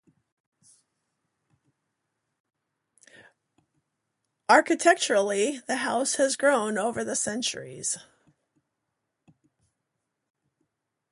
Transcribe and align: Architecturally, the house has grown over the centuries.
Architecturally, 4.49 5.59
the 5.67 5.75
house 5.75 6.15
has 6.15 6.35
grown 6.35 6.79
over 6.79 7.03
the 7.03 7.15
centuries. 7.15 7.99